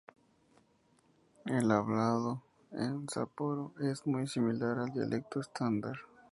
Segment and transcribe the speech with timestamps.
[1.45, 5.93] El hablado en Sapporo es muy similar al dialecto estándar.